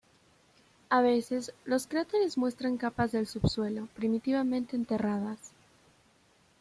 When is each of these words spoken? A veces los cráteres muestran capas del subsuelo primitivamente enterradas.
A 0.89 1.03
veces 1.03 1.53
los 1.63 1.85
cráteres 1.85 2.35
muestran 2.35 2.77
capas 2.77 3.11
del 3.11 3.27
subsuelo 3.27 3.85
primitivamente 3.93 4.75
enterradas. 4.75 5.53